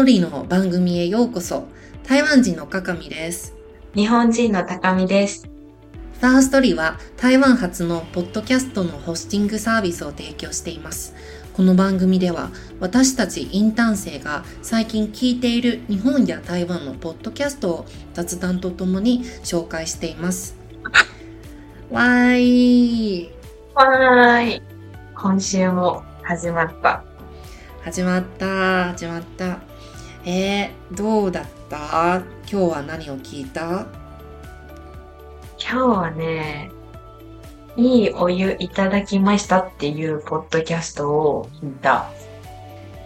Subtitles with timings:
[0.00, 1.68] トリーの番組へようこそ。
[2.04, 3.54] 台湾人のかかみです。
[3.94, 5.46] 日本人の高見です。
[6.18, 11.14] ファーストリーは台湾初のポッドキャストのホスティングサービスを提供しています。
[11.52, 12.48] この番組では
[12.80, 20.56] 私たちインターン生が最近聞いている日本や台湾のポッドキャストを雑談とともに紹介しています。
[21.90, 23.30] わーい
[23.74, 24.62] わーい。
[25.14, 27.04] 今週も始まった。
[27.82, 29.69] 始まった始まった。
[30.24, 32.22] えー、どうだった？
[32.46, 33.86] 今日は何を聞いた？
[35.58, 36.70] 今日はね、
[37.76, 42.10] いいお湯いただきましたっていうポッドキャストを聞いた。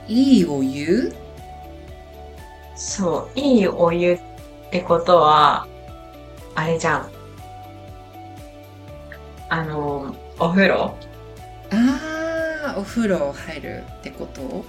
[0.09, 1.15] いいお湯？
[2.75, 4.21] そう、いいお湯っ
[4.73, 5.69] てことは、
[6.57, 7.11] あれじゃん。
[9.51, 10.97] あの、お風呂？
[11.71, 14.65] あー、お風呂入るってこと？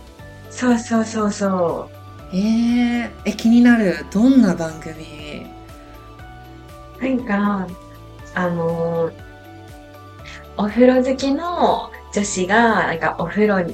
[0.52, 1.89] そうそうそうそ
[2.38, 4.05] えー、え、気になる。
[4.11, 5.45] どんな番組？
[7.00, 7.02] う。
[7.02, 7.67] なんか、
[8.33, 9.09] あの、
[10.58, 13.73] お風呂好きの女子が、なんかお風呂に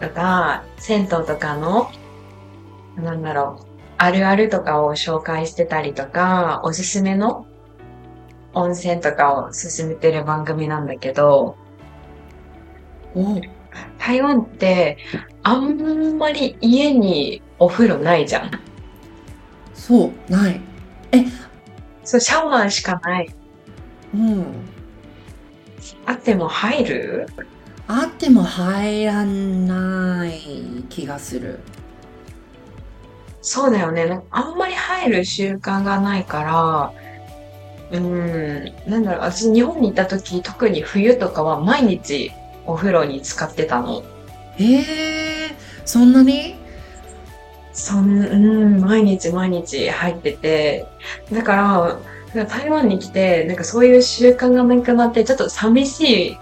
[0.00, 1.88] とか、銭湯とかの、
[2.96, 7.46] なんだろう、あるあるとかを紹介してたりとか、おすすめの
[8.54, 11.56] 温泉とかを進めてる番組なんだけど、
[13.14, 13.40] お
[13.98, 14.98] 台湾って
[15.44, 18.50] あんまり家にお風呂ないじゃん。
[19.74, 20.60] そう、ない。
[22.04, 23.34] そう、シャワーしかない。
[24.14, 24.44] うん。
[26.06, 27.26] あっても入る？
[27.86, 30.40] あっても入らない
[30.88, 31.60] 気がする。
[33.42, 34.22] そうだよね。
[34.30, 36.42] あんまり入る習慣がないか
[37.90, 42.32] ら、うーん、なんだろう、私日本にいた時、特に冬とかは毎日
[42.64, 44.02] お風呂に使ってたの。
[44.58, 46.56] えー、そんなに？
[47.74, 48.36] そん、う
[48.78, 50.86] ん、毎日毎日入ってて、
[51.30, 51.98] だか
[52.34, 56.38] ら、台湾に来て、なんかそういう習慣がなくなって、ちょっと寂しい、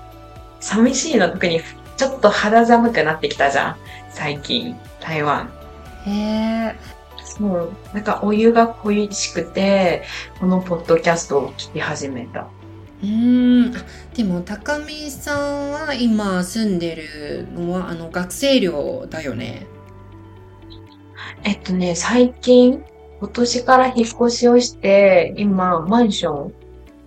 [0.60, 1.60] 寂しいの特に、
[1.96, 3.76] ちょっと肌寒くなってきたじゃん。
[4.10, 5.50] 最近、台湾。
[6.06, 6.74] えー、
[7.24, 7.72] そう。
[7.94, 10.04] なんかお湯が恋しくて、
[10.38, 12.48] このポッドキャストを聞き始めた。
[13.02, 13.76] うーん。
[13.76, 19.66] あでも、高見さんは今住んでるのは、あの、学生寮だよね。
[21.44, 22.84] えっとね、最近、
[23.20, 26.54] 今年から引っ越しをして、今、マンション、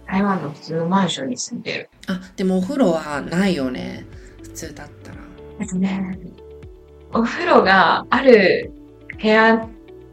[0.07, 1.89] 台湾の普通のマンションに住んでる。
[2.07, 4.05] あ、でもお風呂はないよね。
[4.43, 5.17] 普通だったら。
[5.59, 6.19] えっとね、
[7.13, 8.71] お風呂がある
[9.21, 9.67] 部屋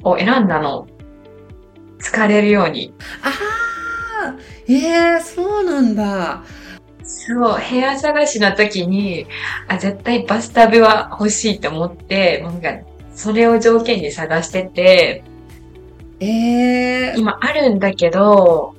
[0.04, 0.86] を選んだの。
[1.98, 2.92] 疲れるように。
[3.22, 3.30] あ
[4.28, 4.36] あ
[4.68, 6.42] えー、そうなんだ。
[7.04, 9.26] そう、部屋探しの時に、
[9.68, 12.70] あ、絶対バスタブは欲しいと思って、なんか、
[13.14, 15.24] それを条件に探してて、
[16.20, 18.74] えー、今あるんだけど、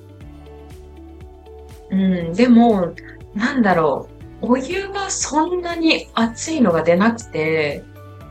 [1.91, 2.93] うん、でも、
[3.35, 4.07] なんだろ
[4.41, 7.83] う、お湯がそんなに熱いのが出なくて、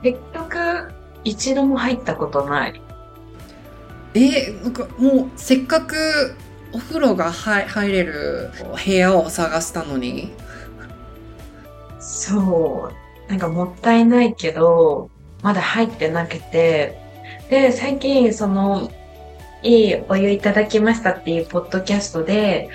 [0.02, 0.92] 結局、
[1.24, 2.80] 一度も入ったことない。
[4.14, 6.34] えー、なんかもうせっかく
[6.72, 8.50] お風呂が入入れる
[8.84, 10.32] 部屋を探したのに。
[12.00, 13.30] そう。
[13.30, 15.10] なんかもったいないけど、
[15.42, 16.98] まだ入ってなくて、
[17.50, 18.90] で、最近、その、
[19.62, 22.70] いいお湯いただきましたっていうポッドキャストで、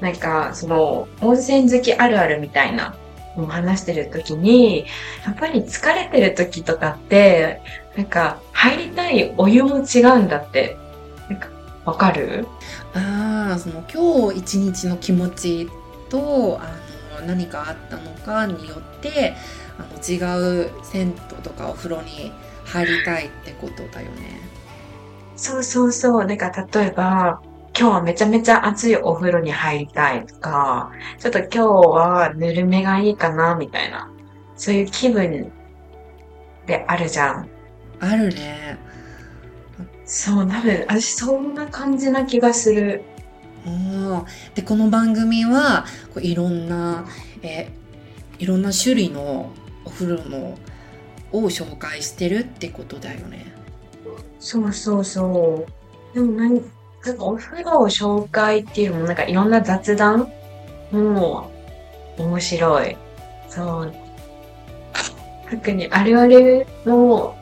[0.00, 2.94] なんか、その、温泉好きあるあるみたいな
[3.36, 4.86] のを話してる時に、
[5.26, 7.60] やっぱり疲れてる時とかって、
[7.96, 10.76] なんか、入りたいお湯も違うんだって。
[11.28, 11.48] なんか、
[11.84, 12.46] わかる？
[12.94, 15.68] ああ、その今日一日の気持ち
[16.10, 19.34] とあの何かあったのかによって
[20.06, 20.16] 違
[20.64, 22.32] う銭湯とかお風呂に
[22.64, 24.40] 入りたいってことだよね。
[25.36, 26.24] そうそうそう。
[26.24, 27.40] なんか、例えば、
[27.78, 34.10] 今日はめちゃめちゃ熱いお風呂に入りたいとか、ちょっと今日はぬるめがいいかな、みたいな。
[34.56, 35.50] そういう気分
[36.66, 37.48] であるじゃん。
[38.00, 38.78] あるね。
[40.04, 43.02] そう、多分、私そんな感じな気がする。
[44.54, 47.04] でこの番組はこういろんな、
[47.42, 47.70] え
[48.38, 49.52] いろんな種類の
[49.84, 50.58] お風呂の
[51.32, 53.52] を紹介してるってことだよね。
[54.38, 55.66] そうそうそ
[56.12, 56.14] う。
[56.14, 56.54] でもなん
[57.04, 60.30] なんかお風呂を紹介っていうのもなんかいろんな雑談
[60.90, 61.50] も
[62.18, 62.96] 面白い。
[63.48, 63.94] そう。
[65.50, 67.36] 特にあるあるの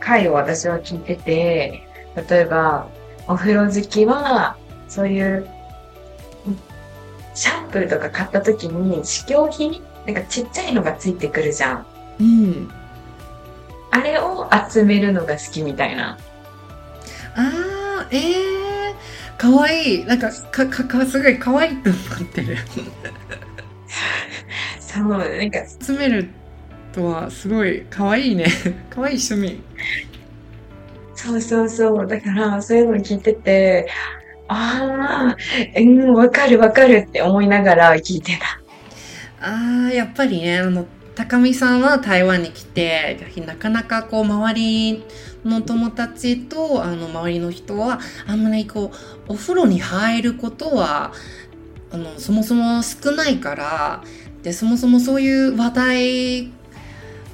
[0.00, 1.82] 回を私は聞いてて、
[2.28, 2.88] 例えば
[3.28, 4.56] お風呂好きは
[4.88, 5.48] そういう
[7.34, 11.86] シャンプーとか買った時に試供品なんかちっちゃいのがついてくるじゃん。
[12.20, 12.70] うん。
[13.90, 16.18] あれを集めるのが好きみたいな。
[17.34, 20.04] あー、えー、かわいい。
[20.04, 22.56] なんか、か、か、か、すごいかわいいと思ってる。
[24.80, 26.28] そう、なんか、集める
[26.92, 28.46] とはすごいかわいいね。
[28.90, 29.62] かわいい趣味。
[31.14, 32.06] そうそうそう。
[32.06, 33.88] だから、そういうの聞いてて、
[34.48, 38.61] ああ、うん、わかるわかるって思いながら聞いてた。
[39.42, 45.04] あー、やっぱりね、あの、高見さんは台湾に来て、なかなかこう、周り
[45.44, 48.92] の友達と、あの、周りの人は、あんまりこ
[49.28, 51.12] う、お風呂に入ることは、
[51.90, 54.04] あの、そもそも少ないから、
[54.42, 56.52] で、そもそもそういう話題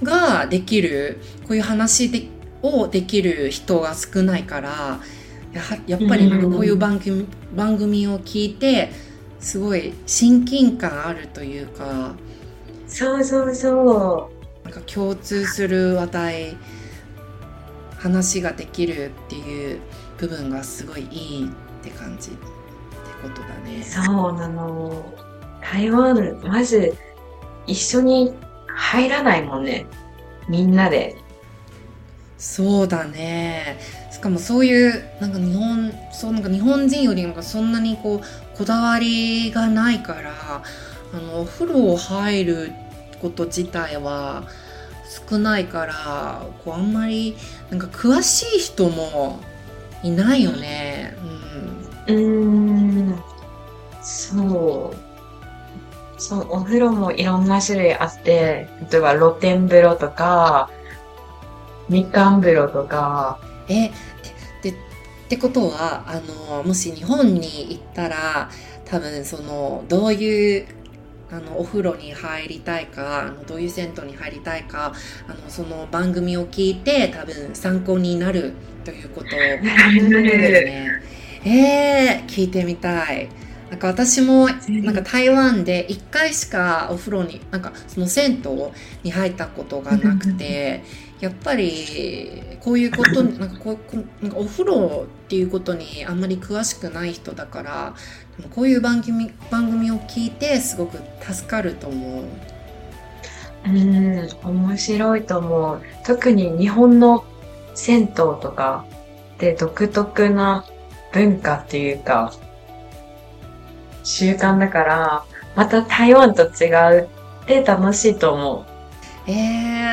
[0.03, 2.29] ができる、こういう話で
[2.63, 5.01] をできる人が少ないから、
[5.87, 8.91] やっぱりこういう番組,、番組を聞いて、
[9.41, 12.15] すごい親近感あるというか、
[12.87, 14.31] そうそうそ
[14.65, 16.57] なんか共通する話題
[17.99, 19.81] 話ができるっていう
[20.19, 21.51] 部分がすごいいいっ
[21.83, 22.39] て感じって
[23.23, 23.85] ことだねう。。
[23.85, 25.15] そうなの。
[25.61, 26.95] 台湾、まず、
[27.67, 28.35] 一緒に
[28.67, 29.87] 入らないもんね。
[30.49, 31.17] みんなで。
[32.39, 33.79] そうだね。
[34.13, 40.33] しかもそういうなんか日本そうなんか日本人よりなんかそんなにこうこだわりがないから
[41.15, 42.73] あのお風呂入る
[43.23, 44.43] こと自体は
[45.31, 47.37] 少ないからこうあんまり
[47.71, 49.41] なんか詳しい人も
[50.03, 51.17] いないよね。
[51.23, 51.79] うん
[52.09, 53.23] うーん。
[54.03, 56.21] そう。
[56.21, 60.71] そう、お風呂もいろんな種類あって、例えば露天風呂とか、
[61.89, 63.39] みかん風呂とか、
[63.69, 63.91] え
[65.29, 66.23] ってことはあ
[66.57, 68.51] のもし日本に行ったら
[68.87, 70.67] 多分そのどういう
[71.31, 74.95] あのお風呂に入りたいかあのどういう銭湯に入りたいか
[75.29, 78.55] あのその番組を聞いて多分参考になる
[78.87, 79.65] ということです
[80.65, 81.03] ね。
[81.45, 83.29] えー、聞いてみたい。
[83.71, 88.71] なんか私もなんか台湾で1回しかお風呂になんかその銭湯
[89.03, 90.83] に入ったことがなくて
[91.21, 97.95] やっぱりこういうことになんかこうこうなんかお風呂っていうことにあんまり詳しくない人だから
[98.39, 102.25] でもこういう番組番組を聞いてすごく助かると思う。
[103.67, 105.83] うん、面白いと思う。
[106.07, 107.25] 特に日本の
[107.75, 108.87] 銭湯とか
[109.39, 110.65] で独特な
[111.13, 112.33] 文化っていうか、
[114.09, 115.25] 習慣だから、
[115.55, 117.09] また台湾と違う
[117.43, 118.65] って楽しいと思
[119.27, 119.31] う。
[119.31, 119.33] え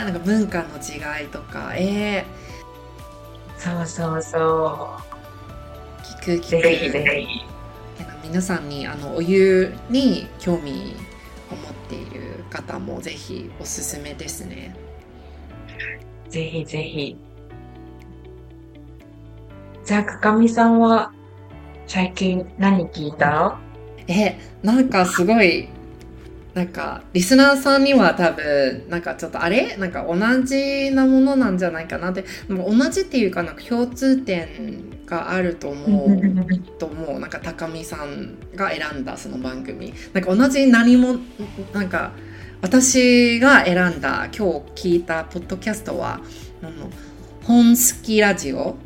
[0.01, 2.25] ー、なんか文化の違いとかえ
[3.57, 6.61] そうそうそー、聞く聞う。
[6.61, 6.63] く。
[6.63, 7.45] ぜひぜひ。
[8.03, 10.95] なんか皆さんにあのお湯に興味
[11.51, 14.73] を持っている方もぜひおすすめですね。
[16.29, 17.17] ぜひぜひ。
[19.83, 21.11] じゃあ、かかみさんは
[21.87, 23.59] 最近何聞いた？
[24.07, 25.67] え、なんかすごい、
[26.53, 29.75] なんかリスナーさんには多分なんかちょっとあれ？
[29.75, 36.21] なんか同じなものなんじゃないかなって、同じっていうかなんか共通点があると思う。
[36.79, 37.19] と思う。
[37.19, 39.93] なんか高見さんが選んだその番組。
[40.13, 41.17] なんか同じ何も
[41.73, 42.13] なんか
[42.61, 46.21] 私が選んだ今日聞いたポッドキャストは
[47.43, 48.77] 本好きラジオ？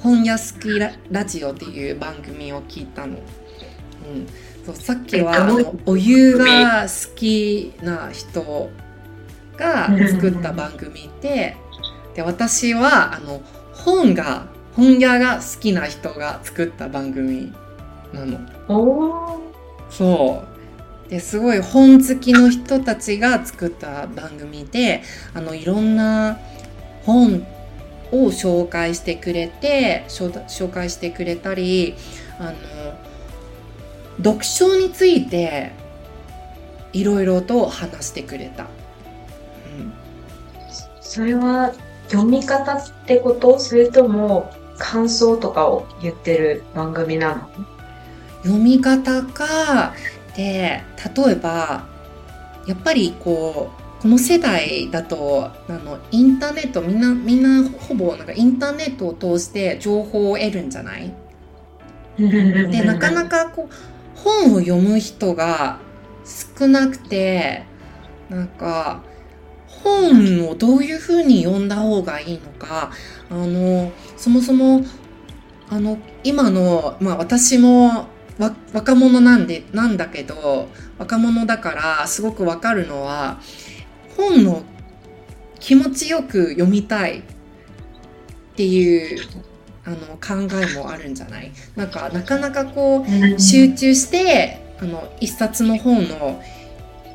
[0.00, 3.16] 本屋好きラジオっていう番組を聞いたの、
[4.66, 5.48] そうさっきは
[5.86, 8.70] お湯が好きな人
[9.56, 11.56] が作った番組で
[12.14, 13.42] で私はあの
[13.72, 17.52] 本が本屋が好きな人が作った番組
[18.12, 18.38] なの。
[19.90, 21.10] そう。
[21.10, 25.02] ですごい本好きの人たちが作った番組で、
[25.34, 26.38] あのいろんな
[27.04, 27.46] 本
[28.10, 31.94] を紹介してくれて、紹紹介してくれたり、
[32.38, 32.52] あの
[34.18, 35.72] 読書について
[36.92, 38.64] いろいろと話してくれた。
[38.64, 38.66] う
[39.82, 39.92] ん。
[41.00, 41.72] それは
[42.08, 43.58] 読み方ってこと？
[43.58, 47.48] それとも感想とかを言ってる番組なの？
[48.42, 49.94] 読み方か
[50.36, 50.82] で
[51.16, 51.86] 例えば
[52.66, 61.14] やっぱりこうこの世代だとあのインターネットみんなみんなほぼなんかインターネットを通して情報を得るんじゃない？
[62.18, 63.74] でなかなかこう
[64.24, 65.80] 本を読む人が
[66.58, 67.64] 少なくて
[68.28, 69.02] なんか
[69.66, 72.92] 本をどういうふうに読んだ方がいいのか
[73.30, 74.84] あのそもそも
[75.68, 78.06] あの今の、まあ、私も
[78.72, 83.40] 若者なんでなんだけど若者だからすごくわかるのは
[84.16, 84.62] 本の
[85.58, 87.22] 気持ちよく読みたいっ
[88.56, 89.26] ていう
[89.84, 91.50] あの考えもあるんじゃない？
[91.76, 96.42] なんかなかなかこう集中してあの一冊の本の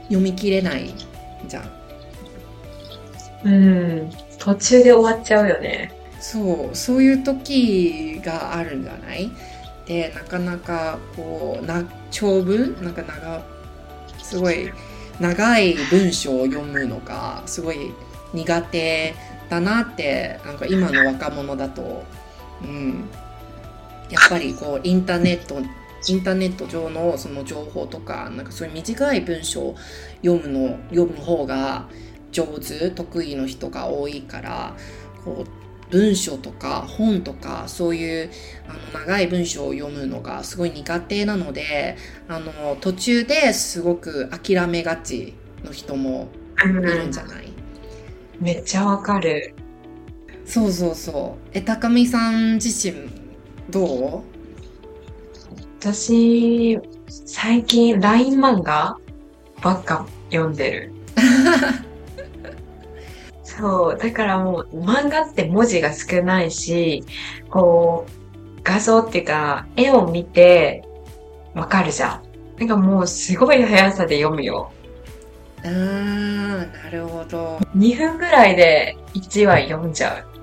[0.03, 0.93] 読み切れない
[1.47, 1.71] じゃん。
[3.45, 4.11] うん。
[4.37, 5.93] 途中で終わっちゃうよね。
[6.19, 9.31] そうそういう時があるんじゃない？
[9.85, 12.75] でなかなかこうな長文？
[12.83, 13.41] なんか長
[14.21, 14.69] すごい
[15.21, 17.93] 長い文章を読むのがすごい
[18.33, 19.15] 苦手
[19.49, 22.03] だなってなんか今の若者だと、
[22.61, 23.09] うん、
[24.09, 25.61] やっぱりこうインターネット
[26.07, 29.75] インターネット上のその情報とかなんかそういう短い文章を
[30.23, 31.87] 読むの読む方が
[32.31, 34.75] 上手得意の人が多いから
[35.25, 38.29] こう文章とか本とかそういう
[38.67, 41.97] あの長い文章を読むのがすごい苦手なので
[42.27, 45.33] あの途中ですごく諦めがち
[45.63, 46.27] の人も
[46.63, 47.53] いるんじゃない、
[48.39, 49.55] めっちゃわかる。
[50.47, 53.09] そうそうそうえ高見さん自身
[53.69, 54.21] どう？
[55.79, 58.97] 私、最近 LINE 漫画？
[59.61, 60.93] ばっか読んでる。
[63.43, 67.03] そう、だからもう漫画って文字が少ないし、
[67.49, 68.11] こう、
[68.63, 70.83] 画像っていうか、絵を見て
[71.53, 72.23] わかるじゃん。
[72.59, 74.71] なんかもうすごい速さで読むよ。
[75.63, 80.36] あーなるほど2分ぐらいで1話読んじゃう。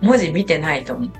[0.00, 1.10] 文字見てないと思う。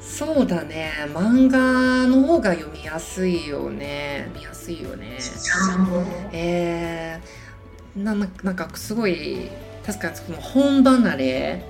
[0.00, 0.92] そうだね。
[1.08, 4.30] 漫画の方が読みやすいよね。
[4.34, 5.18] 見やすいよね。
[6.32, 9.50] えー、なななんかすごい
[9.84, 11.64] 確かにその本離れ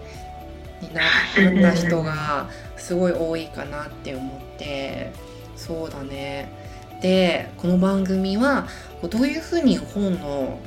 [0.83, 5.13] になった人がすごい多いかなって思って
[5.57, 6.53] そうだね。
[7.01, 8.67] でこの番組は
[9.03, 10.61] どういうふうに本の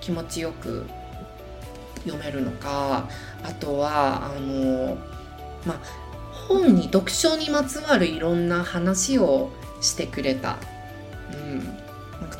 [0.00, 0.86] 気持ちよく
[2.04, 3.08] 読めるのか
[3.42, 4.96] あとはあの
[5.66, 5.80] まあ
[6.48, 10.58] 本に読書にまつわるいろんな話をしてくれた。
[11.32, 11.62] うん、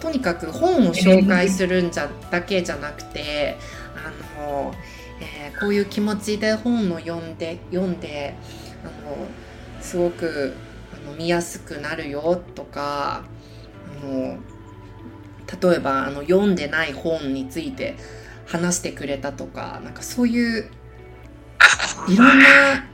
[0.00, 3.56] とにかく本を紹介するんじゃだけじゃなくて
[3.96, 4.74] あの、
[5.20, 8.34] えーこういう気持ちで本を読んで読んで
[8.82, 9.28] あの
[9.80, 10.54] すごく
[10.92, 13.22] あの見やすくなるよとか
[14.02, 14.38] あの
[15.70, 17.96] 例えばあの読んでない本について
[18.52, 20.70] 話してくれたとかなんかそういう
[22.08, 22.44] いろんな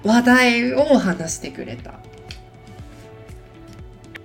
[0.04, 1.94] 話題を話してくれた。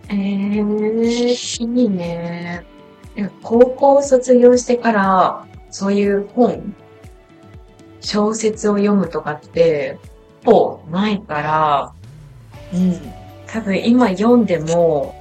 [0.10, 2.64] えー、いいね。
[3.42, 6.76] 高校を卒業してから、そういう本、
[8.02, 9.98] 小説を読むとかって、
[10.46, 11.94] ほぼないから、
[12.74, 13.14] うん
[13.48, 15.14] 多分今読んでも、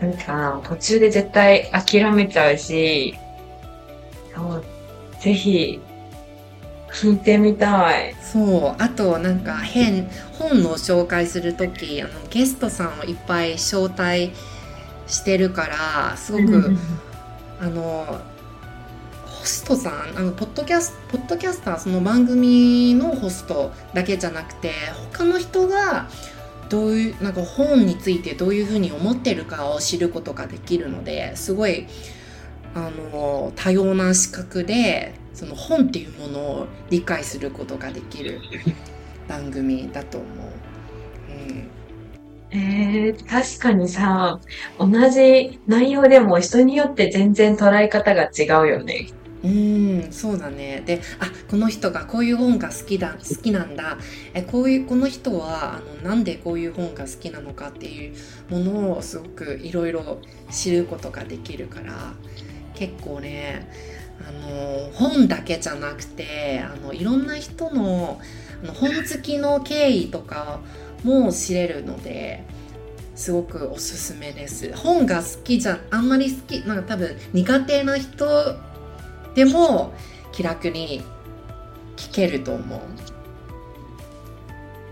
[0.00, 3.14] なんかな、途中で絶対諦めちゃうし、
[4.34, 4.64] そう
[5.22, 5.80] ぜひ、
[6.92, 8.14] 聞いてみたい。
[8.20, 14.32] そうあとなんか変本の紹介する時あのゲストさんをいっぱい招待
[15.06, 16.76] してるからすごく、
[17.60, 18.20] あの
[19.26, 24.72] ホストさんあのポッドキャスポッドキャスターその番組のホストだけじゃなくて
[25.12, 26.08] 他の人が
[26.68, 31.86] どういうなんか本についてどういうふうに思ってるかを知ることができるのですごい
[32.74, 38.40] あの多様な視覚でその本っていうものを理解することができる
[39.28, 40.30] 番組だと思う。
[41.30, 41.70] うん
[42.54, 44.38] えー、確かにさ、
[44.78, 49.06] 同じ内容でも人によって全然捉え方が違うよね。
[49.44, 50.82] うんそうだね。
[50.86, 53.98] であこの人がこういう本が好きだ好きなんだ。
[54.34, 58.14] えこういうこの人はあのなんでこういう本が好きなのかっていう
[58.50, 60.18] ものをすごくいろいろ
[60.50, 62.14] 知ることができるから
[62.74, 63.68] 結構ね
[64.20, 68.20] あの本だけじゃなくてあのいろんな人の
[68.62, 70.60] あの本好きの経緯とか
[71.02, 72.44] も知れるので
[73.16, 74.72] すごくおすすめです。
[74.76, 78.24] 本が好きじゃあんまり好きなんか多分苦手な人
[79.34, 79.92] でも
[80.32, 81.02] 気楽に
[81.96, 82.80] 聞けると思う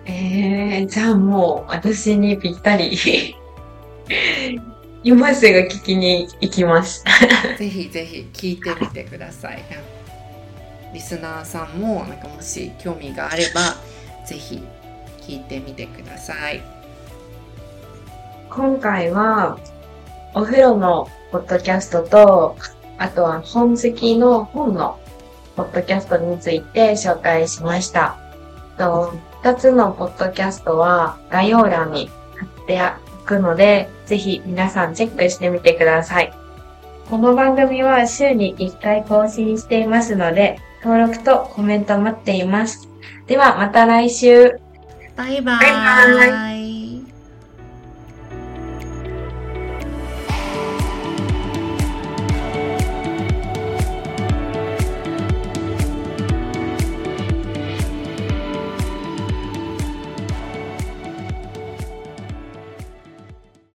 [0.06, 2.98] えー、じゃあもう私にぴったり。
[5.02, 7.04] 今すぐ聞きに行きます。
[7.58, 9.62] ぜひぜひ聞いてみてください
[10.92, 13.76] リスナーさんもなんかもし興味があれば
[14.26, 14.62] ぜひ
[15.20, 16.62] 聞いてみてください
[18.50, 19.58] 今回は
[20.34, 22.56] お風呂のポッドキャストと、
[23.00, 25.00] あとは本好きの本の
[25.56, 28.18] ポッドキャストについて紹介しました。
[28.78, 32.80] と二つのポッドキャストは概要欄に貼って
[33.22, 36.32] おくので、ぜひ皆さんチェックしてみてください。
[37.08, 42.86] この番組は週に1回更新していますので、登録とコメント待っています。
[43.26, 44.60] ではまた来週。
[45.16, 46.59] バイババイバイ。